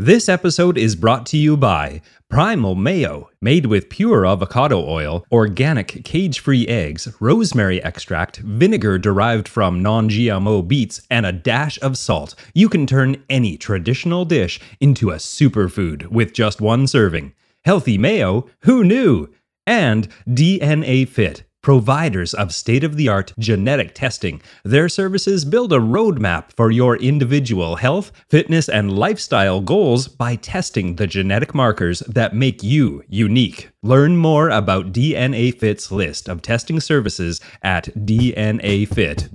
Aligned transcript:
This 0.00 0.30
episode 0.30 0.78
is 0.78 0.96
brought 0.96 1.26
to 1.26 1.36
you 1.36 1.58
by 1.58 2.00
Primal 2.30 2.74
Mayo, 2.74 3.28
made 3.42 3.66
with 3.66 3.90
pure 3.90 4.24
avocado 4.24 4.82
oil, 4.82 5.26
organic 5.30 6.02
cage 6.04 6.40
free 6.40 6.66
eggs, 6.66 7.06
rosemary 7.20 7.84
extract, 7.84 8.38
vinegar 8.38 8.96
derived 8.96 9.46
from 9.46 9.82
non 9.82 10.08
GMO 10.08 10.66
beets, 10.66 11.02
and 11.10 11.26
a 11.26 11.32
dash 11.32 11.78
of 11.82 11.98
salt. 11.98 12.34
You 12.54 12.70
can 12.70 12.86
turn 12.86 13.22
any 13.28 13.58
traditional 13.58 14.24
dish 14.24 14.58
into 14.80 15.10
a 15.10 15.16
superfood 15.16 16.06
with 16.06 16.32
just 16.32 16.62
one 16.62 16.86
serving. 16.86 17.34
Healthy 17.66 17.98
mayo? 17.98 18.46
Who 18.60 18.82
knew? 18.82 19.28
And 19.66 20.08
DNA 20.26 21.06
Fit 21.06 21.44
providers 21.62 22.34
of 22.34 22.54
state 22.54 22.84
of 22.84 22.96
the 22.96 23.08
art 23.08 23.32
genetic 23.38 23.94
testing. 23.94 24.40
Their 24.64 24.88
services 24.88 25.44
build 25.44 25.72
a 25.72 25.78
roadmap 25.78 26.52
for 26.56 26.70
your 26.70 26.96
individual 26.96 27.76
health, 27.76 28.12
fitness, 28.28 28.68
and 28.68 28.96
lifestyle 28.96 29.60
goals 29.60 30.08
by 30.08 30.36
testing 30.36 30.96
the 30.96 31.06
genetic 31.06 31.54
markers 31.54 32.00
that 32.00 32.34
make 32.34 32.62
you 32.62 33.04
unique. 33.08 33.70
Learn 33.82 34.16
more 34.16 34.50
about 34.50 34.92
DNA 34.92 35.58
Fit's 35.58 35.90
list 35.90 36.28
of 36.28 36.42
testing 36.42 36.80
services 36.80 37.40
at 37.62 37.84
dnafit.com. 37.96 39.30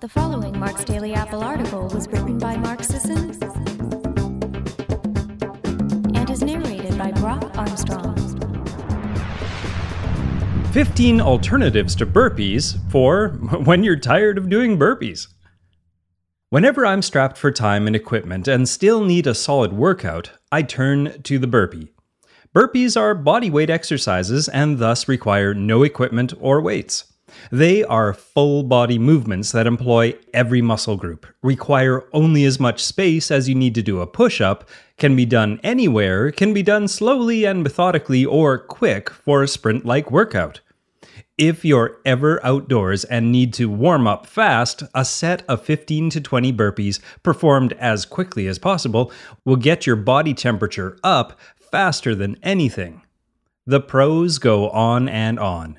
The 0.00 0.08
following 0.08 0.58
Mark's 0.58 0.84
Daily 0.84 1.12
Apple 1.14 1.42
article 1.42 1.88
was 1.88 2.06
written 2.08 2.38
by 2.38 2.56
Mark 2.56 2.84
Sisson 2.84 3.30
and 6.14 6.30
is 6.30 6.42
narrated 6.42 6.96
by 6.96 7.10
Brock 7.12 7.50
Armstrong. 7.56 8.17
15 10.78 11.20
alternatives 11.20 11.96
to 11.96 12.06
burpees 12.06 12.78
for 12.88 13.30
when 13.64 13.82
you're 13.82 13.96
tired 13.96 14.38
of 14.38 14.48
doing 14.48 14.78
burpees. 14.78 15.26
Whenever 16.50 16.86
I'm 16.86 17.02
strapped 17.02 17.36
for 17.36 17.50
time 17.50 17.88
and 17.88 17.96
equipment 17.96 18.46
and 18.46 18.68
still 18.68 19.04
need 19.04 19.26
a 19.26 19.34
solid 19.34 19.72
workout, 19.72 20.30
I 20.52 20.62
turn 20.62 21.20
to 21.22 21.36
the 21.36 21.48
burpee. 21.48 21.88
Burpees 22.54 22.96
are 22.96 23.16
body 23.16 23.50
weight 23.50 23.70
exercises 23.70 24.46
and 24.46 24.78
thus 24.78 25.08
require 25.08 25.52
no 25.52 25.82
equipment 25.82 26.32
or 26.38 26.60
weights. 26.60 27.12
They 27.50 27.82
are 27.82 28.14
full 28.14 28.62
body 28.62 29.00
movements 29.00 29.50
that 29.50 29.66
employ 29.66 30.14
every 30.32 30.62
muscle 30.62 30.96
group, 30.96 31.26
require 31.42 32.08
only 32.12 32.44
as 32.44 32.60
much 32.60 32.84
space 32.84 33.32
as 33.32 33.48
you 33.48 33.56
need 33.56 33.74
to 33.74 33.82
do 33.82 34.00
a 34.00 34.06
push 34.06 34.40
up, 34.40 34.68
can 34.96 35.16
be 35.16 35.26
done 35.26 35.58
anywhere, 35.64 36.30
can 36.30 36.54
be 36.54 36.62
done 36.62 36.86
slowly 36.86 37.44
and 37.44 37.64
methodically 37.64 38.24
or 38.24 38.58
quick 38.58 39.10
for 39.10 39.42
a 39.42 39.48
sprint 39.48 39.84
like 39.84 40.12
workout. 40.12 40.60
If 41.38 41.64
you're 41.64 41.98
ever 42.04 42.44
outdoors 42.44 43.04
and 43.04 43.30
need 43.30 43.54
to 43.54 43.70
warm 43.70 44.08
up 44.08 44.26
fast, 44.26 44.82
a 44.92 45.04
set 45.04 45.44
of 45.48 45.62
15 45.62 46.10
to 46.10 46.20
20 46.20 46.52
burpees 46.52 46.98
performed 47.22 47.74
as 47.74 48.04
quickly 48.04 48.48
as 48.48 48.58
possible 48.58 49.12
will 49.44 49.54
get 49.54 49.86
your 49.86 49.94
body 49.94 50.34
temperature 50.34 50.98
up 51.04 51.38
faster 51.54 52.16
than 52.16 52.38
anything. 52.42 53.02
The 53.66 53.80
pros 53.80 54.38
go 54.38 54.68
on 54.70 55.08
and 55.08 55.38
on. 55.38 55.78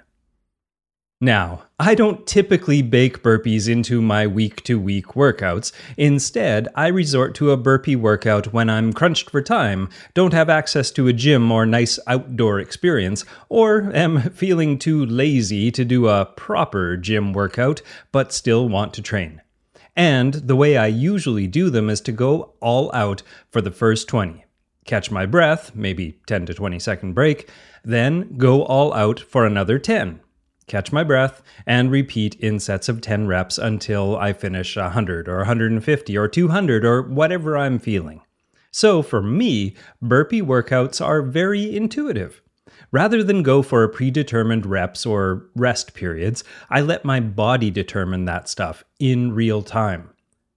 Now, 1.21 1.63
I 1.77 1.95
don't 1.95 2.25
typically 2.25 2.81
bake 2.81 3.21
burpees 3.21 3.67
into 3.67 4.01
my 4.01 4.25
week 4.25 4.63
to 4.63 4.79
week 4.79 5.07
workouts. 5.07 5.73
Instead, 5.97 6.69
I 6.75 6.87
resort 6.87 7.35
to 7.35 7.51
a 7.51 7.57
burpee 7.57 7.97
workout 7.97 8.53
when 8.53 8.69
I'm 8.69 8.93
crunched 8.93 9.29
for 9.29 9.41
time, 9.41 9.89
don't 10.13 10.31
have 10.31 10.49
access 10.49 10.91
to 10.91 11.09
a 11.09 11.13
gym 11.13 11.51
or 11.51 11.65
nice 11.65 11.99
outdoor 12.07 12.61
experience, 12.61 13.25
or 13.49 13.91
am 13.93 14.29
feeling 14.29 14.79
too 14.79 15.05
lazy 15.05 15.71
to 15.71 15.83
do 15.83 16.07
a 16.07 16.23
proper 16.23 16.95
gym 16.95 17.33
workout 17.33 17.81
but 18.13 18.31
still 18.31 18.69
want 18.69 18.93
to 18.93 19.01
train. 19.01 19.41
And 19.97 20.35
the 20.35 20.55
way 20.55 20.77
I 20.77 20.87
usually 20.87 21.47
do 21.47 21.69
them 21.69 21.89
is 21.89 21.99
to 22.01 22.13
go 22.13 22.53
all 22.61 22.95
out 22.95 23.23
for 23.51 23.59
the 23.59 23.71
first 23.71 24.07
20. 24.07 24.45
Catch 24.85 25.11
my 25.11 25.25
breath, 25.25 25.75
maybe 25.75 26.21
10 26.27 26.45
to 26.45 26.53
20 26.53 26.79
second 26.79 27.11
break, 27.11 27.49
then 27.83 28.37
go 28.37 28.63
all 28.63 28.93
out 28.93 29.19
for 29.19 29.45
another 29.45 29.79
10 29.79 30.21
catch 30.69 30.93
my 30.93 31.03
breath, 31.03 31.41
and 31.65 31.91
repeat 31.91 32.35
in 32.35 32.59
sets 32.59 32.87
of 32.87 33.01
10 33.01 33.27
reps 33.27 33.57
until 33.57 34.15
I 34.15 34.31
finish 34.31 34.77
100 34.77 35.27
or 35.27 35.37
150 35.39 36.17
or 36.17 36.27
200 36.29 36.85
or 36.85 37.01
whatever 37.01 37.57
I'm 37.57 37.79
feeling. 37.79 38.21
So 38.71 39.01
for 39.01 39.21
me, 39.21 39.75
burpee 40.01 40.41
workouts 40.41 41.05
are 41.05 41.21
very 41.21 41.75
intuitive. 41.75 42.41
Rather 42.91 43.23
than 43.23 43.43
go 43.43 43.61
for 43.61 43.87
predetermined 43.87 44.65
reps 44.65 45.05
or 45.05 45.47
rest 45.55 45.93
periods, 45.93 46.43
I 46.69 46.81
let 46.81 47.03
my 47.03 47.19
body 47.19 47.69
determine 47.71 48.25
that 48.25 48.47
stuff 48.47 48.83
in 48.99 49.33
real 49.33 49.61
time. 49.61 50.09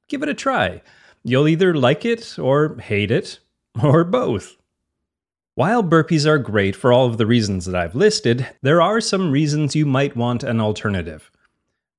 Give 0.09 0.23
it 0.23 0.29
a 0.29 0.35
try. 0.35 0.83
You'll 1.25 1.49
either 1.49 1.75
like 1.75 2.05
it 2.05 2.39
or 2.39 2.77
hate 2.79 3.11
it, 3.11 3.39
or 3.83 4.05
both. 4.05 4.57
While 5.63 5.85
burpees 5.85 6.27
are 6.27 6.39
great 6.39 6.75
for 6.75 6.93
all 6.93 7.07
of 7.07 7.19
the 7.19 7.25
reasons 7.25 7.67
that 7.67 7.77
I've 7.77 7.95
listed, 7.95 8.49
there 8.63 8.83
are 8.83 9.01
some 9.01 9.31
reasons 9.31 9.77
you 9.77 9.87
might 9.87 10.17
want 10.17 10.43
an 10.43 10.61
alternative. 10.61 11.31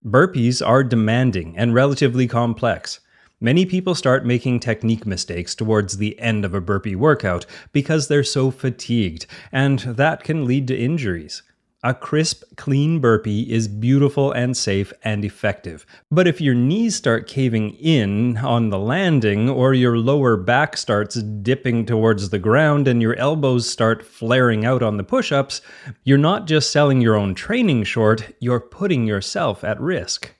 Burpees 0.05 0.61
are 0.61 0.83
demanding 0.83 1.57
and 1.57 1.73
relatively 1.73 2.27
complex. 2.27 2.99
Many 3.39 3.65
people 3.65 3.95
start 3.95 4.25
making 4.25 4.59
technique 4.59 5.05
mistakes 5.05 5.55
towards 5.55 5.95
the 5.95 6.19
end 6.19 6.43
of 6.43 6.53
a 6.53 6.59
burpee 6.59 6.97
workout 6.97 7.45
because 7.71 8.09
they're 8.09 8.25
so 8.25 8.51
fatigued, 8.51 9.27
and 9.49 9.79
that 9.79 10.25
can 10.25 10.43
lead 10.43 10.67
to 10.67 10.77
injuries. 10.77 11.41
A 11.85 11.93
crisp, 11.93 12.43
clean 12.55 13.01
burpee 13.01 13.51
is 13.51 13.67
beautiful 13.67 14.31
and 14.31 14.55
safe 14.55 14.93
and 15.03 15.25
effective. 15.25 15.85
But 16.09 16.27
if 16.27 16.39
your 16.39 16.55
knees 16.55 16.95
start 16.95 17.27
caving 17.27 17.71
in 17.71 18.37
on 18.37 18.69
the 18.69 18.79
landing, 18.79 19.49
or 19.49 19.73
your 19.73 19.97
lower 19.97 20.37
back 20.37 20.77
starts 20.77 21.15
dipping 21.15 21.85
towards 21.85 22.29
the 22.29 22.39
ground, 22.39 22.87
and 22.87 23.01
your 23.01 23.17
elbows 23.17 23.69
start 23.69 24.05
flaring 24.05 24.63
out 24.63 24.81
on 24.81 24.95
the 24.95 25.03
push 25.03 25.33
ups, 25.33 25.61
you're 26.05 26.17
not 26.17 26.47
just 26.47 26.71
selling 26.71 27.01
your 27.01 27.17
own 27.17 27.35
training 27.35 27.83
short, 27.83 28.33
you're 28.39 28.61
putting 28.61 29.05
yourself 29.05 29.65
at 29.65 29.81
risk. 29.81 30.33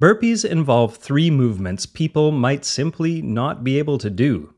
Burpees 0.00 0.48
involve 0.48 0.96
three 0.96 1.32
movements 1.32 1.84
people 1.84 2.30
might 2.30 2.64
simply 2.64 3.20
not 3.20 3.64
be 3.64 3.76
able 3.80 3.98
to 3.98 4.10
do. 4.10 4.53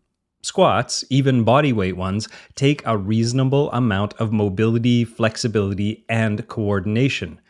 Squats, 0.46 1.04
even 1.10 1.44
bodyweight 1.44 1.94
ones, 1.94 2.28
take 2.54 2.80
a 2.86 2.96
reasonable 2.96 3.68
amount 3.72 4.14
of 4.14 4.32
mobility, 4.32 5.04
flexibility, 5.04 6.04
and 6.08 6.46
coordination. 6.46 7.40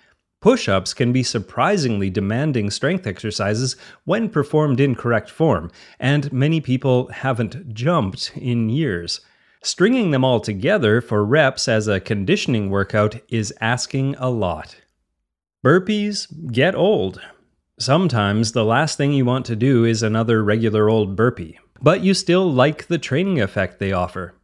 Push 0.41 0.67
ups 0.67 0.95
can 0.95 1.12
be 1.12 1.23
surprisingly 1.23 2.09
demanding 2.09 2.71
strength 2.71 3.07
exercises 3.07 3.77
when 4.07 4.31
performed 4.31 4.81
in 4.81 4.95
correct 4.95 5.29
form, 5.29 5.71
and 6.01 6.33
many 6.33 6.59
people 6.59 7.09
haven't 7.09 7.75
jumped 7.75 8.33
in 8.34 8.71
years. 8.71 9.21
Stringing 9.63 10.11
them 10.11 10.25
all 10.25 10.41
together 10.41 11.03
for 11.03 11.23
reps 11.23 11.69
as 11.69 11.89
a 11.89 12.01
conditioning 12.01 12.71
workout 12.71 13.17
is 13.28 13.53
asking 13.61 14.15
a 14.19 14.31
lot. 14.31 14.75
Burpees 15.63 16.51
get 16.51 16.75
old. 16.75 17.21
Sometimes 17.78 18.53
the 18.53 18.65
last 18.65 18.97
thing 18.97 19.13
you 19.13 19.27
want 19.27 19.45
to 19.45 19.55
do 19.55 19.84
is 19.84 20.03
another 20.03 20.43
regular 20.43 20.89
old 20.89 21.15
burpee 21.15 21.59
but 21.81 22.03
you 22.03 22.14
still 22.14 22.50
like 22.50 22.87
the 22.87 22.98
training 22.98 23.41
effect 23.41 23.78
they 23.78 23.92
offer. 23.92 24.34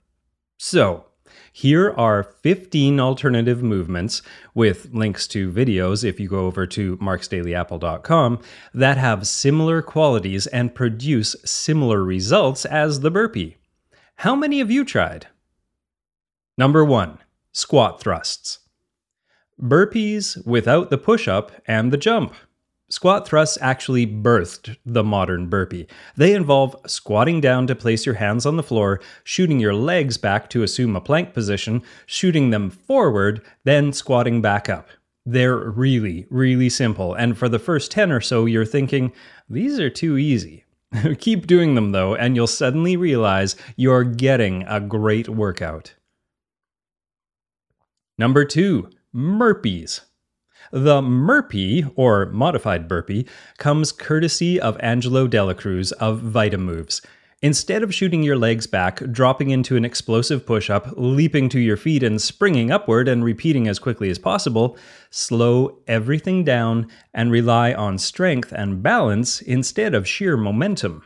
So, 0.58 1.06
here 1.52 1.92
are 1.98 2.22
15 2.22 2.98
alternative 2.98 3.62
movements 3.62 4.22
with 4.54 4.88
links 4.92 5.26
to 5.28 5.52
videos 5.52 6.02
if 6.02 6.18
you 6.18 6.28
go 6.28 6.46
over 6.46 6.66
to 6.68 6.96
marksdailyapple.com 6.96 8.40
that 8.72 8.96
have 8.96 9.26
similar 9.26 9.82
qualities 9.82 10.46
and 10.46 10.74
produce 10.74 11.36
similar 11.44 12.02
results 12.02 12.64
as 12.64 13.00
the 13.00 13.10
burpee. 13.10 13.56
How 14.16 14.34
many 14.34 14.60
have 14.60 14.70
you 14.70 14.84
tried? 14.84 15.26
Number 16.56 16.84
1. 16.84 17.18
Squat 17.52 18.00
thrusts. 18.00 18.60
Burpees 19.60 20.44
without 20.46 20.90
the 20.90 20.98
push 20.98 21.28
up 21.28 21.52
and 21.66 21.92
the 21.92 21.98
jump. 21.98 22.34
Squat 22.92 23.26
thrusts 23.26 23.56
actually 23.62 24.06
birthed 24.06 24.76
the 24.84 25.02
modern 25.02 25.46
burpee. 25.46 25.86
They 26.14 26.34
involve 26.34 26.76
squatting 26.86 27.40
down 27.40 27.66
to 27.68 27.74
place 27.74 28.04
your 28.04 28.16
hands 28.16 28.44
on 28.44 28.58
the 28.58 28.62
floor, 28.62 29.00
shooting 29.24 29.58
your 29.58 29.72
legs 29.72 30.18
back 30.18 30.50
to 30.50 30.62
assume 30.62 30.94
a 30.94 31.00
plank 31.00 31.32
position, 31.32 31.82
shooting 32.04 32.50
them 32.50 32.68
forward, 32.68 33.40
then 33.64 33.94
squatting 33.94 34.42
back 34.42 34.68
up. 34.68 34.90
They're 35.24 35.56
really, 35.56 36.26
really 36.28 36.68
simple, 36.68 37.14
and 37.14 37.38
for 37.38 37.48
the 37.48 37.58
first 37.58 37.90
10 37.92 38.12
or 38.12 38.20
so, 38.20 38.44
you're 38.44 38.66
thinking, 38.66 39.12
these 39.48 39.80
are 39.80 39.88
too 39.88 40.18
easy. 40.18 40.66
Keep 41.18 41.46
doing 41.46 41.74
them 41.74 41.92
though, 41.92 42.14
and 42.14 42.36
you'll 42.36 42.46
suddenly 42.46 42.98
realize 42.98 43.56
you're 43.74 44.04
getting 44.04 44.64
a 44.64 44.80
great 44.80 45.30
workout. 45.30 45.94
Number 48.18 48.44
two, 48.44 48.90
Murpees. 49.14 50.02
The 50.74 51.02
Murpee, 51.02 51.84
or 51.96 52.24
modified 52.30 52.88
burpee, 52.88 53.26
comes 53.58 53.92
courtesy 53.92 54.58
of 54.58 54.80
Angelo 54.80 55.26
Dela 55.26 55.54
Cruz 55.54 55.92
of 55.92 56.20
Vitamoves. 56.22 57.04
Instead 57.42 57.82
of 57.82 57.94
shooting 57.94 58.22
your 58.22 58.38
legs 58.38 58.66
back, 58.66 59.02
dropping 59.12 59.50
into 59.50 59.76
an 59.76 59.84
explosive 59.84 60.46
push 60.46 60.70
up, 60.70 60.88
leaping 60.96 61.50
to 61.50 61.60
your 61.60 61.76
feet, 61.76 62.02
and 62.02 62.22
springing 62.22 62.70
upward 62.70 63.06
and 63.06 63.22
repeating 63.22 63.68
as 63.68 63.78
quickly 63.78 64.08
as 64.08 64.18
possible, 64.18 64.78
slow 65.10 65.78
everything 65.86 66.42
down 66.42 66.88
and 67.12 67.30
rely 67.30 67.74
on 67.74 67.98
strength 67.98 68.50
and 68.50 68.82
balance 68.82 69.42
instead 69.42 69.94
of 69.94 70.08
sheer 70.08 70.38
momentum. 70.38 71.02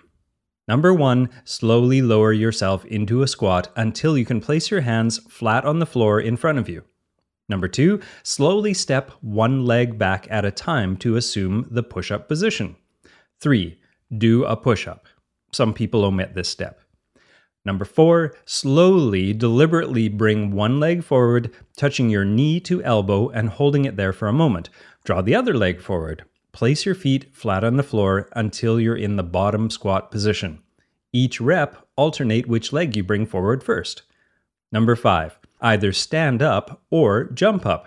Number 0.68 0.94
one, 0.94 1.28
slowly 1.42 2.02
lower 2.02 2.32
yourself 2.32 2.84
into 2.84 3.20
a 3.22 3.26
squat 3.26 3.72
until 3.74 4.16
you 4.16 4.24
can 4.24 4.40
place 4.40 4.70
your 4.70 4.82
hands 4.82 5.18
flat 5.28 5.64
on 5.64 5.80
the 5.80 5.86
floor 5.86 6.20
in 6.20 6.36
front 6.36 6.58
of 6.58 6.68
you. 6.68 6.84
Number 7.48 7.69
two, 7.69 8.00
slowly 8.22 8.75
step 8.75 9.12
one 9.20 9.64
leg 9.64 9.98
back 9.98 10.26
at 10.31 10.44
a 10.44 10.50
time 10.50 10.96
to 10.98 11.16
assume 11.16 11.66
the 11.70 11.82
push 11.82 12.10
up 12.10 12.28
position. 12.28 12.76
Three, 13.40 13.78
do 14.16 14.44
a 14.44 14.56
push 14.56 14.88
up. 14.88 15.06
Some 15.52 15.72
people 15.72 16.04
omit 16.04 16.34
this 16.34 16.48
step. 16.48 16.81
Number 17.64 17.84
four, 17.84 18.34
slowly, 18.44 19.32
deliberately 19.32 20.08
bring 20.08 20.52
one 20.52 20.78
leg 20.78 21.02
forward, 21.02 21.52
touching 21.76 22.10
your 22.10 22.25
knee 22.25 22.60
to 22.60 22.82
elbow 22.82 23.28
and 23.28 23.49
holding 23.49 23.84
it 23.84 23.96
there 23.96 24.12
for 24.12 24.28
a 24.28 24.32
moment. 24.32 24.69
Draw 25.04 25.22
the 25.22 25.34
other 25.34 25.54
leg 25.54 25.81
forward. 25.81 26.25
Place 26.52 26.87
your 26.87 26.94
feet 26.94 27.34
flat 27.34 27.64
on 27.64 27.76
the 27.76 27.82
floor 27.82 28.28
until 28.34 28.81
you're 28.81 28.96
in 28.96 29.16
the 29.16 29.25
bottom 29.25 29.69
squat 29.69 30.10
position. 30.10 30.60
Each 31.12 31.40
rep, 31.40 31.87
alternate 31.96 32.46
which 32.46 32.72
leg 32.72 32.96
you 32.96 33.02
bring 33.02 33.26
forward 33.26 33.64
first. 33.64 34.02
Number 34.70 34.94
five, 34.94 35.38
either 35.60 35.92
stand 35.92 36.42
up 36.42 36.82
or 36.90 37.24
jump 37.24 37.66
up. 37.66 37.86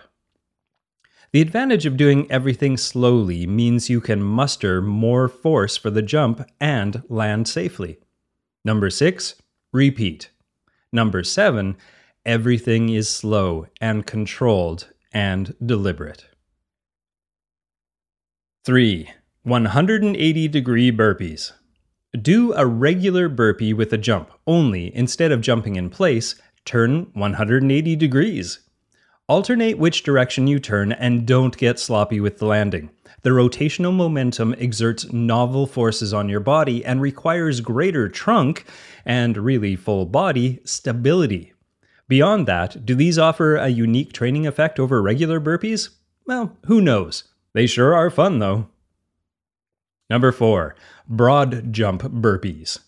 The 1.32 1.42
advantage 1.42 1.86
of 1.86 1.98
doing 1.98 2.30
everything 2.32 2.76
slowly 2.76 3.46
means 3.46 3.90
you 3.90 4.02
can 4.02 4.24
muster 4.24 4.82
more 4.82 5.28
force 5.28 5.78
for 5.78 5.90
the 5.92 6.02
jump 6.02 6.50
and 6.60 7.04
land 7.08 7.48
safely. 7.48 8.00
Number 8.66 8.90
six, 8.90 9.36
Repeat. 9.72 10.32
Number 10.92 11.24
seven, 11.24 11.78
everything 12.26 12.90
is 12.90 13.08
slow 13.08 13.68
and 13.80 14.06
controlled 14.06 14.88
and 15.12 15.56
deliberate. 15.64 16.26
3. 18.66 19.10
180 19.44 20.48
degree 20.48 20.92
burpees. 20.92 21.52
Do 22.20 22.54
a 22.56 22.66
regular 22.66 23.30
burpee 23.30 23.74
with 23.74 23.94
a 23.94 23.98
jump, 23.98 24.32
only 24.48 24.94
instead 24.96 25.32
of 25.32 25.42
jumping 25.42 25.76
in 25.76 25.92
place, 25.92 26.34
turn 26.66 27.08
180 27.14 27.96
degrees. 27.96 28.60
Alternate 29.28 29.78
which 29.78 30.04
direction 30.04 30.48
you 30.48 30.60
turn 30.60 30.92
and 30.92 31.26
don't 31.26 31.56
get 31.58 31.80
sloppy 31.80 32.20
with 32.20 32.40
the 32.40 32.46
landing. 32.46 32.90
The 33.22 33.32
rotational 33.32 33.94
momentum 33.94 34.56
exerts 34.58 35.12
novel 35.12 35.68
forces 35.68 36.14
on 36.14 36.30
your 36.30 36.40
body 36.40 36.84
and 36.86 37.02
requires 37.02 37.62
greater 37.62 38.08
trunk 38.08 38.66
and 39.06 39.38
really 39.38 39.76
full 39.76 40.06
body 40.06 40.62
stability. 40.64 41.54
Beyond 42.08 42.48
that, 42.48 42.86
do 42.86 42.96
these 42.96 43.20
offer 43.20 43.56
a 43.56 43.68
unique 43.68 44.14
training 44.14 44.48
effect 44.48 44.80
over 44.80 45.02
regular 45.02 45.40
burpees? 45.40 45.90
Well, 46.26 46.58
who 46.66 46.82
knows? 46.82 47.26
They 47.54 47.68
sure 47.68 47.94
are 47.94 48.10
fun 48.10 48.40
though. 48.40 48.68
Number 50.10 50.32
four, 50.32 50.76
broad 51.08 51.72
jump 51.72 52.02
burpees. 52.04 52.80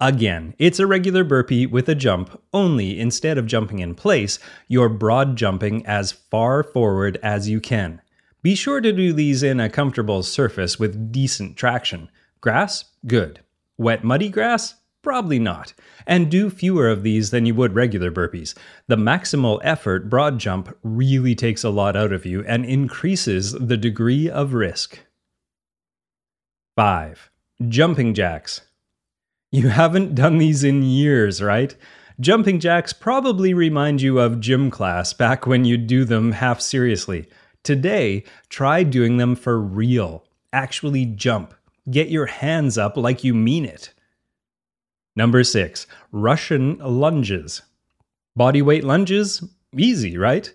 Again, 0.00 0.54
it's 0.58 0.78
a 0.78 0.86
regular 0.86 1.24
burpee 1.24 1.66
with 1.66 1.88
a 1.88 1.94
jump, 1.94 2.40
only 2.52 3.00
instead 3.00 3.36
of 3.36 3.46
jumping 3.46 3.80
in 3.80 3.96
place, 3.96 4.38
you're 4.68 4.88
broad 4.88 5.34
jumping 5.34 5.84
as 5.86 6.12
far 6.12 6.62
forward 6.62 7.18
as 7.20 7.48
you 7.48 7.60
can. 7.60 8.00
Be 8.40 8.54
sure 8.54 8.80
to 8.80 8.92
do 8.92 9.12
these 9.12 9.42
in 9.42 9.58
a 9.58 9.68
comfortable 9.68 10.22
surface 10.22 10.78
with 10.78 11.10
decent 11.10 11.56
traction. 11.56 12.08
Grass? 12.40 12.84
Good. 13.08 13.40
Wet, 13.76 14.04
muddy 14.04 14.28
grass? 14.28 14.76
Probably 15.02 15.40
not. 15.40 15.74
And 16.06 16.30
do 16.30 16.48
fewer 16.48 16.88
of 16.88 17.02
these 17.02 17.30
than 17.30 17.44
you 17.44 17.56
would 17.56 17.74
regular 17.74 18.12
burpees. 18.12 18.54
The 18.86 18.96
maximal 18.96 19.58
effort 19.64 20.08
broad 20.08 20.38
jump 20.38 20.76
really 20.84 21.34
takes 21.34 21.64
a 21.64 21.70
lot 21.70 21.96
out 21.96 22.12
of 22.12 22.24
you 22.24 22.44
and 22.44 22.64
increases 22.64 23.52
the 23.52 23.76
degree 23.76 24.30
of 24.30 24.54
risk. 24.54 25.00
5. 26.76 27.30
Jumping 27.66 28.14
jacks. 28.14 28.60
You 29.50 29.68
haven't 29.68 30.14
done 30.14 30.36
these 30.38 30.62
in 30.62 30.82
years, 30.82 31.42
right? 31.42 31.74
Jumping 32.20 32.60
jacks 32.60 32.92
probably 32.92 33.54
remind 33.54 34.02
you 34.02 34.18
of 34.18 34.40
gym 34.40 34.70
class 34.70 35.12
back 35.14 35.46
when 35.46 35.64
you'd 35.64 35.86
do 35.86 36.04
them 36.04 36.32
half 36.32 36.60
seriously. 36.60 37.28
Today, 37.62 38.24
try 38.50 38.82
doing 38.82 39.16
them 39.16 39.34
for 39.34 39.58
real. 39.58 40.24
Actually 40.52 41.06
jump. 41.06 41.54
Get 41.90 42.10
your 42.10 42.26
hands 42.26 42.76
up 42.76 42.96
like 42.96 43.24
you 43.24 43.32
mean 43.32 43.64
it. 43.64 43.94
Number 45.16 45.42
six, 45.42 45.86
Russian 46.12 46.76
lunges. 46.78 47.62
Bodyweight 48.38 48.82
lunges? 48.82 49.42
Easy, 49.76 50.18
right? 50.18 50.52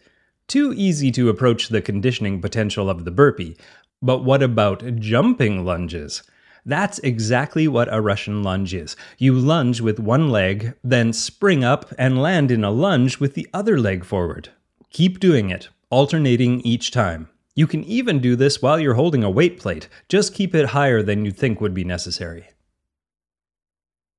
Too 0.47 0.73
easy 0.73 1.11
to 1.11 1.29
approach 1.29 1.69
the 1.69 1.81
conditioning 1.81 2.41
potential 2.41 2.89
of 2.89 3.05
the 3.05 3.11
burpee. 3.11 3.57
But 4.01 4.23
what 4.23 4.43
about 4.43 4.97
jumping 4.97 5.65
lunges? 5.65 6.21
That's 6.65 6.99
exactly 6.99 7.67
what 7.67 7.93
a 7.93 8.01
Russian 8.01 8.43
lunge 8.43 8.73
is. 8.73 8.95
You 9.17 9.33
lunge 9.33 9.81
with 9.81 9.99
one 9.99 10.29
leg, 10.29 10.73
then 10.83 11.13
spring 11.13 11.63
up 11.63 11.93
and 11.97 12.21
land 12.21 12.51
in 12.51 12.63
a 12.63 12.71
lunge 12.71 13.19
with 13.19 13.33
the 13.33 13.47
other 13.53 13.77
leg 13.77 14.05
forward. 14.05 14.49
Keep 14.89 15.19
doing 15.19 15.49
it 15.49 15.69
alternating 15.93 16.59
each 16.61 16.89
time. 16.89 17.29
You 17.53 17.67
can 17.67 17.83
even 17.83 18.19
do 18.19 18.35
this 18.35 18.63
while 18.63 18.79
you're 18.79 18.95
holding 18.95 19.23
a 19.23 19.29
weight 19.29 19.59
plate, 19.59 19.87
just 20.09 20.33
keep 20.33 20.55
it 20.55 20.69
higher 20.69 21.03
than 21.03 21.23
you 21.23 21.29
think 21.31 21.61
would 21.61 21.75
be 21.75 21.83
necessary. 21.83 22.47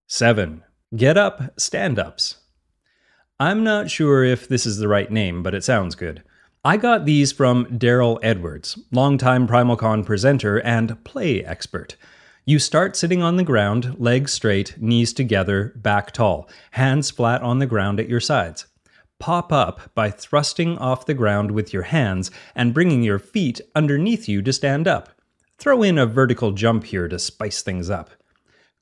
7. 0.07 0.63
Get 0.95 1.19
up 1.19 1.59
stand 1.59 1.99
ups. 1.99 2.37
I'm 3.41 3.65
not 3.65 3.91
sure 3.91 4.23
if 4.23 4.47
this 4.47 4.67
is 4.67 4.79
the 4.79 4.87
right 4.87 5.11
name, 5.11 5.43
but 5.43 5.53
it 5.53 5.65
sounds 5.65 5.97
good. 5.97 6.23
I 6.65 6.77
got 6.77 7.07
these 7.07 7.33
from 7.33 7.67
Darryl 7.67 8.21
Edwards, 8.23 8.79
longtime 8.93 9.49
PrimalCon 9.49 10.07
presenter 10.07 10.61
and 10.61 11.03
play 11.03 11.45
expert. 11.45 11.97
You 12.47 12.59
start 12.59 12.97
sitting 12.97 13.23
on 13.23 13.37
the 13.37 13.45
ground, 13.45 13.99
legs 13.99 14.33
straight, 14.33 14.81
knees 14.81 15.13
together, 15.13 15.73
back 15.77 16.13
tall, 16.13 16.49
hands 16.73 17.11
flat 17.11 17.43
on 17.43 17.59
the 17.59 17.67
ground 17.67 17.99
at 18.01 18.09
your 18.09 18.21
sides 18.21 18.67
pop 19.25 19.53
up 19.53 19.95
by 19.95 20.11
thrusting 20.11 20.77
off 20.77 21.07
the 21.07 21.15
ground 21.15 21.51
with 21.51 21.73
your 21.73 21.85
hands 21.85 22.31
and 22.55 22.75
bringing 22.75 23.03
your 23.03 23.19
feet 23.19 23.59
underneath 23.75 24.29
you 24.29 24.43
to 24.43 24.53
stand 24.53 24.87
up. 24.87 25.09
Throw 25.57 25.83
in 25.83 25.97
a 25.97 26.05
vertical 26.05 26.53
jump 26.53 26.85
here 26.85 27.09
to 27.09 27.19
spice 27.19 27.63
things 27.63 27.89
up. 27.89 28.11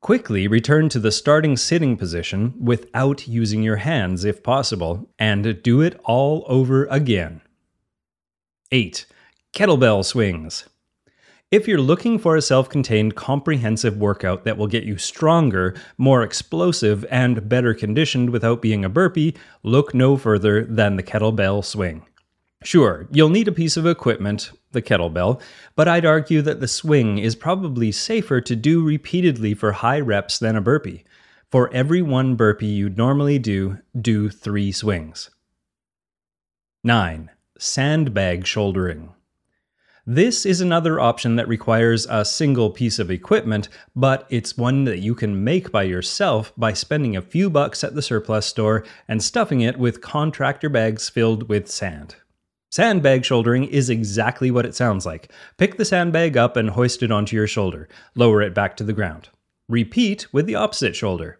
Quickly 0.00 0.48
return 0.48 0.88
to 0.88 0.98
the 0.98 1.12
starting 1.12 1.56
sitting 1.56 1.96
position 1.96 2.54
without 2.58 3.28
using 3.28 3.62
your 3.62 3.76
hands 3.76 4.24
if 4.24 4.42
possible, 4.42 5.08
and 5.16 5.62
do 5.62 5.80
it 5.80 6.00
all 6.02 6.44
over 6.48 6.86
again. 6.86 7.40
8. 8.72 9.06
Kettlebell 9.52 10.04
swings. 10.04 10.68
If 11.52 11.68
you're 11.68 11.82
looking 11.82 12.18
for 12.18 12.34
a 12.34 12.40
self 12.40 12.70
contained, 12.70 13.14
comprehensive 13.14 13.98
workout 13.98 14.44
that 14.44 14.56
will 14.56 14.66
get 14.66 14.84
you 14.84 14.96
stronger, 14.96 15.74
more 15.98 16.22
explosive, 16.22 17.04
and 17.10 17.46
better 17.46 17.74
conditioned 17.74 18.30
without 18.30 18.62
being 18.62 18.86
a 18.86 18.88
burpee, 18.88 19.36
look 19.62 19.92
no 19.92 20.16
further 20.16 20.64
than 20.64 20.96
the 20.96 21.02
kettlebell 21.02 21.62
swing. 21.62 22.06
Sure, 22.64 23.06
you'll 23.12 23.28
need 23.28 23.48
a 23.48 23.52
piece 23.52 23.76
of 23.76 23.86
equipment, 23.86 24.50
the 24.70 24.80
kettlebell, 24.80 25.42
but 25.76 25.88
I'd 25.88 26.06
argue 26.06 26.40
that 26.40 26.60
the 26.60 26.68
swing 26.68 27.18
is 27.18 27.36
probably 27.36 27.92
safer 27.92 28.40
to 28.40 28.56
do 28.56 28.82
repeatedly 28.82 29.52
for 29.52 29.72
high 29.72 30.00
reps 30.00 30.38
than 30.38 30.56
a 30.56 30.62
burpee. 30.62 31.04
For 31.50 31.70
every 31.74 32.00
one 32.00 32.34
burpee 32.34 32.64
you'd 32.64 32.96
normally 32.96 33.38
do, 33.38 33.76
do 34.00 34.30
three 34.30 34.72
swings. 34.72 35.28
9. 36.82 37.28
Sandbag 37.58 38.46
shouldering. 38.46 39.12
This 40.06 40.44
is 40.44 40.60
another 40.60 40.98
option 40.98 41.36
that 41.36 41.46
requires 41.46 42.08
a 42.10 42.24
single 42.24 42.70
piece 42.70 42.98
of 42.98 43.08
equipment, 43.08 43.68
but 43.94 44.26
it's 44.30 44.58
one 44.58 44.82
that 44.82 44.98
you 44.98 45.14
can 45.14 45.44
make 45.44 45.70
by 45.70 45.84
yourself 45.84 46.52
by 46.56 46.72
spending 46.72 47.16
a 47.16 47.22
few 47.22 47.48
bucks 47.48 47.84
at 47.84 47.94
the 47.94 48.02
surplus 48.02 48.44
store 48.44 48.84
and 49.06 49.22
stuffing 49.22 49.60
it 49.60 49.78
with 49.78 50.00
contractor 50.00 50.68
bags 50.68 51.08
filled 51.08 51.48
with 51.48 51.70
sand. 51.70 52.16
Sandbag 52.72 53.24
shouldering 53.24 53.62
is 53.66 53.88
exactly 53.88 54.50
what 54.50 54.66
it 54.66 54.74
sounds 54.74 55.06
like. 55.06 55.30
Pick 55.56 55.76
the 55.76 55.84
sandbag 55.84 56.36
up 56.36 56.56
and 56.56 56.70
hoist 56.70 57.04
it 57.04 57.12
onto 57.12 57.36
your 57.36 57.46
shoulder. 57.46 57.88
Lower 58.16 58.42
it 58.42 58.54
back 58.54 58.76
to 58.78 58.84
the 58.84 58.92
ground. 58.92 59.28
Repeat 59.68 60.26
with 60.32 60.46
the 60.46 60.56
opposite 60.56 60.96
shoulder. 60.96 61.38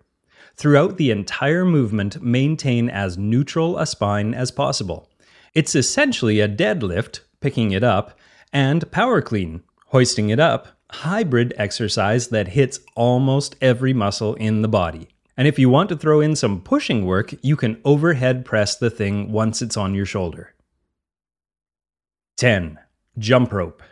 Throughout 0.55 0.99
the 0.99 1.11
entire 1.11 1.65
movement, 1.65 2.23
maintain 2.23 2.89
as 2.89 3.19
neutral 3.19 3.77
a 3.77 3.87
spine 3.87 4.35
as 4.35 4.53
possible. 4.53 5.11
It's 5.53 5.75
essentially 5.75 6.39
a 6.39 6.49
deadlift, 6.49 7.21
picking 7.41 7.73
it 7.73 7.83
up, 7.83 8.17
and 8.53 8.91
power 8.91 9.23
clean, 9.23 9.63
hoisting 9.87 10.31
it 10.31 10.41
up, 10.41 10.69
hybrid 10.91 11.55
exercise 11.57 12.29
that 12.29 12.49
hits 12.49 12.81
almost 12.95 13.57
every 13.61 13.93
muscle 13.93 14.35
in 14.35 14.63
the 14.63 14.69
body. 14.69 15.09
And 15.37 15.49
if 15.49 15.59
you 15.59 15.71
want 15.71 15.89
to 15.89 15.97
throw 15.97 16.21
in 16.21 16.37
some 16.37 16.61
pushing 16.61 17.07
work, 17.07 17.35
you 17.43 17.57
can 17.57 17.81
overhead 17.85 18.45
press 18.45 18.77
the 18.77 18.91
thing 18.91 19.33
once 19.33 19.63
it's 19.63 19.77
on 19.77 19.95
your 19.95 20.07
shoulder. 20.07 20.55
10. 22.37 22.79
Jump 23.19 23.53
rope. 23.53 23.83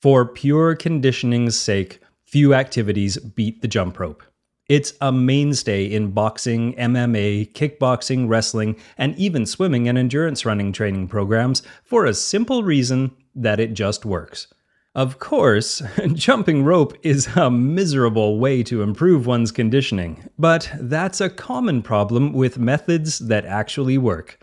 For 0.00 0.26
pure 0.26 0.74
conditioning's 0.74 1.58
sake, 1.58 2.00
few 2.24 2.54
activities 2.54 3.18
beat 3.18 3.62
the 3.62 3.68
jump 3.68 3.98
rope. 3.98 4.22
It's 4.66 4.94
a 5.00 5.12
mainstay 5.12 5.84
in 5.84 6.12
boxing, 6.12 6.74
MMA, 6.74 7.52
kickboxing, 7.52 8.28
wrestling, 8.28 8.76
and 8.96 9.14
even 9.18 9.44
swimming 9.44 9.88
and 9.88 9.98
endurance 9.98 10.46
running 10.46 10.72
training 10.72 11.08
programs 11.08 11.62
for 11.84 12.06
a 12.06 12.14
simple 12.14 12.62
reason 12.62 13.14
that 13.34 13.60
it 13.60 13.74
just 13.74 14.04
works. 14.04 14.48
Of 14.94 15.18
course, 15.18 15.82
jumping 16.14 16.64
rope 16.64 16.96
is 17.02 17.26
a 17.36 17.50
miserable 17.50 18.38
way 18.38 18.62
to 18.64 18.82
improve 18.82 19.26
one's 19.26 19.50
conditioning, 19.50 20.28
but 20.38 20.70
that's 20.78 21.20
a 21.20 21.30
common 21.30 21.82
problem 21.82 22.32
with 22.32 22.58
methods 22.58 23.18
that 23.18 23.44
actually 23.44 23.98
work. 23.98 24.38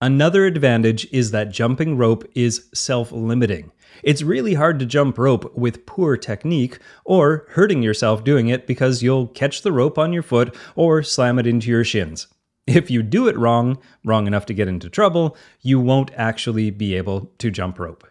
Another 0.00 0.46
advantage 0.46 1.06
is 1.12 1.30
that 1.30 1.50
jumping 1.50 1.96
rope 1.96 2.24
is 2.34 2.68
self 2.74 3.12
limiting. 3.12 3.72
It's 4.02 4.22
really 4.22 4.54
hard 4.54 4.78
to 4.78 4.86
jump 4.86 5.18
rope 5.18 5.56
with 5.56 5.86
poor 5.86 6.16
technique 6.16 6.78
or 7.04 7.46
hurting 7.50 7.82
yourself 7.82 8.22
doing 8.22 8.48
it 8.48 8.66
because 8.66 9.02
you'll 9.02 9.28
catch 9.28 9.62
the 9.62 9.72
rope 9.72 9.98
on 9.98 10.12
your 10.12 10.22
foot 10.22 10.54
or 10.76 11.02
slam 11.02 11.38
it 11.38 11.46
into 11.46 11.68
your 11.68 11.84
shins. 11.84 12.28
If 12.68 12.90
you 12.90 13.02
do 13.02 13.28
it 13.28 13.38
wrong, 13.38 13.78
wrong 14.04 14.26
enough 14.26 14.44
to 14.46 14.52
get 14.52 14.68
into 14.68 14.90
trouble, 14.90 15.38
you 15.62 15.80
won't 15.80 16.10
actually 16.14 16.70
be 16.70 16.94
able 16.94 17.32
to 17.38 17.50
jump 17.50 17.78
rope. 17.78 18.06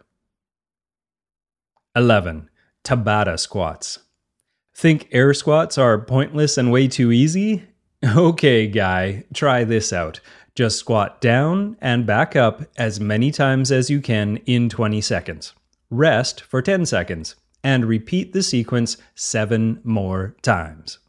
11. 1.95 2.49
Tabata 2.83 3.39
squats. 3.39 3.99
Think 4.73 5.09
air 5.11 5.35
squats 5.35 5.77
are 5.77 5.99
pointless 5.99 6.57
and 6.57 6.71
way 6.71 6.87
too 6.87 7.11
easy? 7.11 7.63
Okay, 8.05 8.67
guy, 8.67 9.23
try 9.33 9.63
this 9.63 9.91
out. 9.91 10.19
Just 10.53 10.77
squat 10.77 11.19
down 11.19 11.77
and 11.81 12.05
back 12.05 12.35
up 12.35 12.61
as 12.77 12.99
many 12.99 13.31
times 13.31 13.71
as 13.71 13.89
you 13.89 14.01
can 14.01 14.37
in 14.45 14.69
20 14.69 15.01
seconds. 15.01 15.53
Rest 15.89 16.41
for 16.41 16.61
10 16.61 16.85
seconds 16.85 17.35
and 17.63 17.85
repeat 17.85 18.33
the 18.33 18.43
sequence 18.43 18.97
seven 19.15 19.81
more 19.83 20.35
times. 20.43 20.99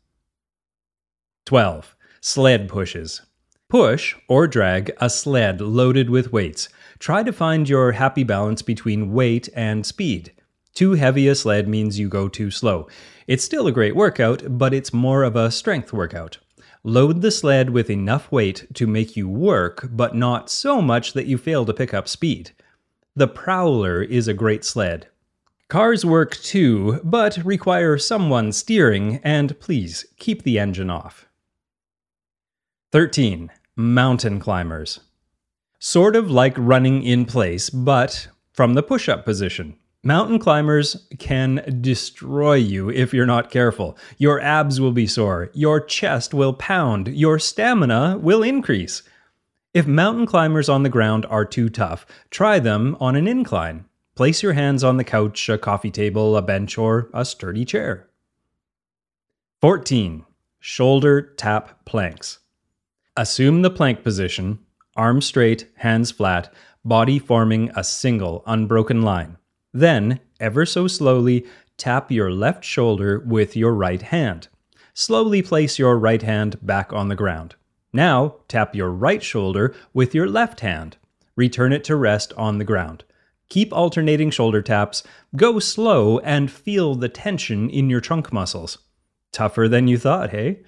12. 1.45 1.95
Sled 2.23 2.69
pushes. 2.71 3.21
Push 3.70 4.16
or 4.28 4.46
drag 4.46 4.90
a 4.98 5.10
sled 5.10 5.60
loaded 5.60 6.08
with 6.08 6.32
weights. 6.32 6.70
Try 6.98 7.22
to 7.22 7.34
find 7.34 7.68
your 7.68 7.92
happy 7.92 8.25
balance 8.25 8.62
between 8.62 9.12
weight 9.12 9.50
and 9.54 9.84
speed. 9.84 10.32
Too 10.72 10.92
heavy 10.92 11.28
a 11.28 11.34
sled 11.34 11.68
means 11.68 11.98
you 11.98 12.08
go 12.08 12.30
too 12.30 12.50
slow. 12.50 12.88
It's 13.26 13.44
still 13.44 13.66
a 13.66 13.72
great 13.72 13.94
workout, 13.94 14.42
but 14.56 14.72
it's 14.72 14.94
more 14.94 15.22
of 15.22 15.37
a 15.37 15.50
strength 15.50 15.92
workout. 15.92 16.38
Load 16.82 17.20
the 17.20 17.30
sled 17.30 17.68
with 17.68 17.90
enough 17.90 18.32
weight 18.32 18.66
to 18.72 18.87
make 18.87 19.16
you 19.16 19.28
work, 19.28 19.87
but 19.90 20.14
not 20.14 20.48
so 20.48 20.80
much 20.80 21.12
that 21.12 21.26
you 21.26 21.37
fail 21.37 21.66
to 21.66 21.75
pick 21.75 21.92
up 21.92 22.08
speed. 22.08 22.52
The 23.16 23.28
Prowler 23.28 24.00
is 24.02 24.28
a 24.28 24.32
great 24.32 24.64
sled. 24.64 25.08
Cars 25.68 26.06
work 26.06 26.37
too, 26.37 27.00
but 27.04 27.37
require 27.44 27.98
someone 27.98 28.50
steering, 28.52 29.20
and 29.22 29.60
please 29.60 30.06
keep 30.16 30.42
the 30.42 30.58
engine 30.58 30.88
off. 30.88 31.26
13. 32.92 33.50
Mountain 33.80 34.40
climbers. 34.40 34.99
Sort 35.78 36.16
of 36.16 36.28
like 36.28 36.54
running 36.56 37.04
in 37.04 37.25
place, 37.25 37.70
but 37.70 38.26
from 38.52 38.75
the 38.75 38.82
push 38.82 39.08
up 39.08 39.25
position. 39.25 39.76
Mountain 40.02 40.40
climbers 40.40 41.06
can 41.20 41.78
destroy 41.80 42.54
you 42.54 42.90
if 42.90 43.14
you're 43.14 43.25
not 43.25 43.52
careful. 43.52 43.97
Your 44.16 44.40
abs 44.40 44.80
will 44.80 44.90
be 44.90 45.06
sore, 45.06 45.52
your 45.54 45.80
chest 45.80 46.35
will 46.35 46.54
pound, 46.54 47.06
your 47.06 47.38
stamina 47.38 48.18
will 48.20 48.42
increase. 48.42 49.04
If 49.73 49.87
mountain 49.87 50.26
climbers 50.26 50.68
on 50.68 50.82
the 50.82 50.88
ground 50.88 51.25
are 51.26 51.44
too 51.44 51.68
tough, 51.68 52.04
try 52.30 52.58
them 52.58 52.97
on 52.99 53.14
an 53.14 53.28
incline. 53.28 53.85
Place 54.16 54.42
your 54.42 54.54
hands 54.54 54.82
on 54.82 54.97
the 54.97 55.04
couch, 55.04 55.49
a 55.49 55.56
coffee 55.56 55.92
table, 55.92 56.37
a 56.37 56.42
bench, 56.42 56.76
or 56.78 57.11
a 57.14 57.25
sturdy 57.25 57.64
chair. 57.64 58.08
14. 59.61 60.25
Shoulder 60.58 61.23
tap 61.23 61.85
planks. 61.85 62.40
Assume 63.18 63.62
the 63.62 63.70
plank 63.70 64.04
position, 64.04 64.60
arms 64.94 65.26
straight, 65.26 65.68
hands 65.78 66.12
flat, 66.12 66.54
body 66.84 67.18
forming 67.18 67.68
a 67.75 67.82
single 67.82 68.44
unbroken 68.46 69.02
line. 69.02 69.38
Then, 69.72 70.20
ever 70.38 70.64
so 70.64 70.87
slowly, 70.87 71.44
tap 71.76 72.12
your 72.12 72.30
left 72.30 72.64
shoulder 72.64 73.18
with 73.26 73.56
your 73.56 73.75
right 73.75 74.00
hand. 74.00 74.46
Slowly 74.94 75.42
place 75.42 75.80
your 75.80 75.98
right 75.98 76.22
hand 76.22 76.64
back 76.64 76.92
on 76.92 77.08
the 77.08 77.16
ground. 77.16 77.56
Now, 77.92 78.37
tap 78.46 78.76
your 78.76 78.90
right 78.90 79.20
shoulder 79.20 79.75
with 79.92 80.14
your 80.14 80.28
left 80.28 80.60
hand. 80.60 80.96
Return 81.34 81.72
it 81.72 81.82
to 81.84 81.96
rest 81.96 82.32
on 82.37 82.58
the 82.58 82.64
ground. 82.64 83.02
Keep 83.48 83.72
alternating 83.72 84.30
shoulder 84.30 84.62
taps, 84.62 85.02
go 85.34 85.58
slow, 85.58 86.20
and 86.20 86.52
feel 86.52 86.94
the 86.94 87.08
tension 87.08 87.68
in 87.68 87.90
your 87.90 88.00
trunk 88.00 88.32
muscles. 88.32 88.78
Tougher 89.32 89.66
than 89.66 89.88
you 89.88 89.98
thought, 89.98 90.30
hey? 90.30 90.60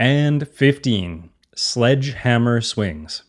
And 0.00 0.48
15. 0.48 1.28
Sledgehammer 1.54 2.62
swings. 2.62 3.22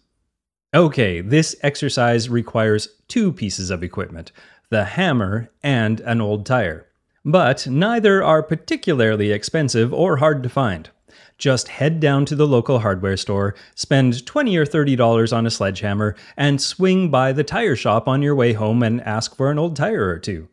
Okay, 0.74 1.20
this 1.20 1.54
exercise 1.62 2.30
requires 2.30 2.88
two 3.10 3.34
pieces 3.34 3.70
of 3.70 3.84
equipment 3.84 4.32
the 4.70 4.86
hammer 4.86 5.52
and 5.62 6.00
an 6.00 6.22
old 6.22 6.46
tire. 6.46 6.88
But 7.26 7.68
neither 7.68 8.24
are 8.24 8.42
particularly 8.42 9.34
expensive 9.34 9.94
or 9.94 10.16
hard 10.16 10.44
to 10.44 10.50
find. 10.50 10.90
Just 11.38 11.68
head 11.68 12.00
down 12.00 12.24
to 12.28 12.38
the 12.38 12.48
local 12.48 12.80
hardware 12.80 13.18
store, 13.18 13.54
spend 13.76 14.26
20 14.26 14.56
or 14.56 14.66
$30 14.66 15.36
on 15.36 15.46
a 15.46 15.52
sledgehammer, 15.52 16.16
and 16.38 16.62
swing 16.62 17.12
by 17.12 17.34
the 17.34 17.44
tire 17.44 17.76
shop 17.76 18.08
on 18.08 18.22
your 18.22 18.34
way 18.34 18.54
home 18.54 18.82
and 18.82 19.02
ask 19.02 19.36
for 19.36 19.52
an 19.52 19.60
old 19.60 19.76
tire 19.76 20.08
or 20.08 20.20
two. 20.20 20.48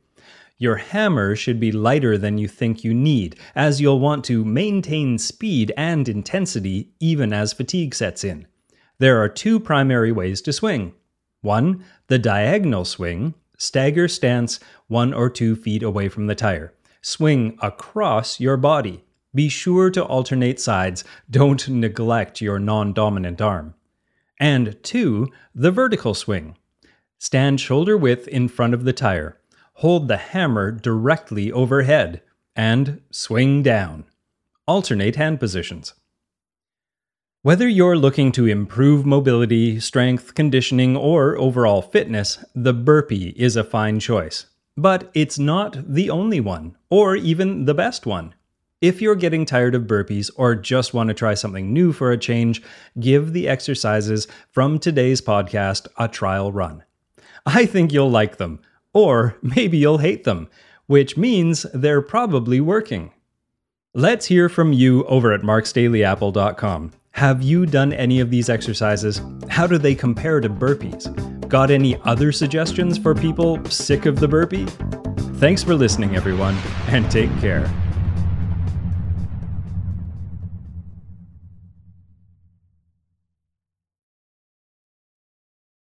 Your 0.61 0.77
hammer 0.77 1.37
should 1.37 1.61
be 1.61 1.71
lighter 1.71 2.19
than 2.19 2.37
you 2.37 2.49
think 2.49 2.83
you 2.83 2.93
need, 2.93 3.37
as 3.55 3.81
you'll 3.81 4.00
want 4.00 4.25
to 4.25 4.45
maintain 4.45 5.17
speed 5.17 5.73
and 5.77 6.09
intensity 6.09 6.91
even 6.99 7.33
as 7.33 7.53
fatigue 7.53 7.95
sets 7.95 8.25
in. 8.25 8.47
There 8.99 9.23
are 9.23 9.29
two 9.29 9.61
primary 9.61 10.11
ways 10.11 10.43
to 10.43 10.53
swing. 10.53 10.95
One, 11.43 11.85
the 12.09 12.19
diagonal 12.19 12.85
swing, 12.85 13.35
stagger 13.57 14.09
stance 14.09 14.59
one 14.88 15.15
or 15.15 15.31
two 15.31 15.55
feet 15.55 15.85
away 15.85 16.09
from 16.09 16.27
the 16.27 16.35
tire. 16.35 16.75
Swing 17.00 17.57
across 17.62 18.41
your 18.41 18.57
body. 18.57 19.05
Be 19.33 19.49
sure 19.49 19.91
to 19.91 20.05
alternate 20.05 20.59
sides, 20.59 21.05
don't 21.31 21.69
neglect 21.69 22.41
your 22.41 22.59
non 22.59 22.93
dominant 22.93 23.41
arm. 23.41 23.75
And 24.41 24.77
two, 24.83 25.29
the 25.55 25.71
vertical 25.71 26.15
swing. 26.15 26.57
Stand 27.19 27.61
shoulder 27.61 27.97
width 27.97 28.27
in 28.27 28.49
front 28.49 28.75
of 28.75 28.83
the 28.83 28.93
tire. 28.93 29.38
Hold 29.78 30.08
the 30.08 30.16
hammer 30.16 30.73
directly 30.73 31.52
overhead 31.52 32.20
and 32.56 33.00
swing 33.12 33.62
down. 33.62 34.06
Alternate 34.66 35.14
hand 35.14 35.38
positions. 35.38 35.94
Whether 37.42 37.68
you're 37.68 37.97
looking 37.97 38.32
to 38.32 38.47
improve 38.47 39.06
mobility, 39.06 39.78
strength, 39.78 40.35
conditioning, 40.35 40.97
or 40.97 41.38
overall 41.38 41.80
fitness, 41.80 42.44
the 42.56 42.73
burpee 42.73 43.32
is 43.37 43.54
a 43.54 43.62
fine 43.62 44.00
choice. 44.00 44.47
But 44.76 45.12
it's 45.14 45.38
not 45.38 45.76
the 45.94 46.11
only 46.11 46.40
one, 46.40 46.76
or 46.90 47.14
even 47.14 47.66
the 47.66 47.73
best 47.75 48.04
one. 48.04 48.35
If 48.80 49.00
you're 49.00 49.14
getting 49.14 49.44
tired 49.44 49.76
of 49.76 49.85
burpees 49.85 50.28
or 50.35 50.56
just 50.56 50.92
want 50.92 51.06
to 51.06 51.14
try 51.14 51.35
something 51.35 51.73
new 51.73 51.92
for 51.92 52.11
a 52.11 52.18
change, 52.18 52.64
give 52.99 53.32
the 53.32 53.47
exercises 53.47 54.26
from 54.50 54.80
today's 54.80 55.20
podcast 55.20 55.87
a 55.97 56.08
trial 56.08 56.50
run. 56.50 56.82
I 57.47 57.64
think 57.64 57.92
you'll 57.92 58.11
like 58.11 58.38
them, 58.38 58.61
or 58.99 59.37
maybe 59.43 59.78
you'll 59.78 59.99
hate 59.99 60.25
them, 60.25 60.49
which 60.87 61.17
means 61.17 61.64
they're 61.73 62.02
probably 62.02 62.61
working. 62.61 63.12
Let's 63.95 64.26
hear 64.26 64.49
from 64.49 64.73
you 64.73 65.05
over 65.05 65.33
at 65.33 65.43
marksdailyapple.com. 65.43 66.93
Have 67.12 67.43
you 67.43 67.67
done 67.67 67.93
any 67.93 68.21
of 68.21 68.31
these 68.31 68.49
exercises? 68.49 69.21
How 69.49 69.67
do 69.67 69.78
they 69.78 69.95
compare 69.95 70.40
to 70.40 70.49
burpees? 70.49 71.05
Got 71.49 71.71
any 71.71 71.97
other 72.02 72.33
suggestions 72.33 72.99
for 72.99 73.14
people 73.14 73.64
sick 73.67 74.07
of 74.07 74.19
the 74.21 74.28
burpee? 74.28 74.67
Thanks 75.38 75.62
for 75.62 75.75
listening, 75.75 76.17
everyone, 76.17 76.57
and 76.88 77.09
take 77.11 77.31
care. 77.40 77.71